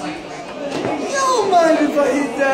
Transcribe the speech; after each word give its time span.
don't 0.00 1.50
mind 1.50 1.78
if 1.90 1.98
I 1.98 2.06
eat 2.20 2.38
that. 2.38 2.51